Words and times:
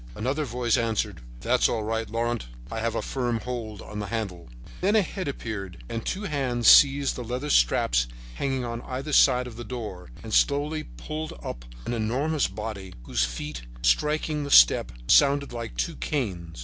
Another 0.15 0.45
voice 0.45 0.77
answered: 0.77 1.21
"That's 1.41 1.69
all 1.69 1.83
right, 1.83 2.09
Laurent, 2.09 2.47
I 2.71 2.79
have 2.79 2.95
a 2.95 3.03
firm 3.03 3.41
hold 3.41 3.83
on 3.83 3.99
the 3.99 4.07
handle." 4.07 4.49
Then 4.81 4.95
a 4.95 5.03
head 5.03 5.27
appeared, 5.27 5.83
and 5.89 6.03
two 6.03 6.23
hands 6.23 6.67
seized 6.67 7.15
the 7.15 7.23
leather 7.23 7.51
straps 7.51 8.07
hanging 8.33 8.65
on 8.65 8.81
either 8.81 9.13
side 9.13 9.45
of 9.45 9.57
the 9.57 9.63
door 9.63 10.09
and 10.23 10.33
slowly 10.33 10.81
pulled 10.85 11.33
up 11.43 11.65
an 11.85 11.93
enormous 11.93 12.47
body, 12.47 12.95
whose 13.03 13.25
feet 13.25 13.61
striking 13.83 14.37
on 14.39 14.43
the 14.45 14.49
step, 14.49 14.91
sounded 15.07 15.53
like 15.53 15.77
two 15.77 15.97
canes. 15.97 16.59